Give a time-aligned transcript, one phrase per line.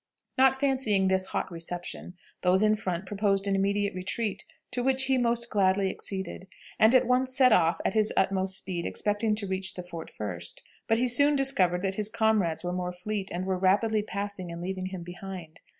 [0.35, 5.15] Not fancying this hot reception, those in front proposed an immediate retreat, to which he
[5.15, 6.47] most gladly acceded,
[6.79, 10.63] and at once set off at his utmost speed, expecting to reach the fort first.
[10.87, 14.59] But he soon discovered that his comrades were more fleet, and were rapidly passing and
[14.59, 15.59] leaving him behind.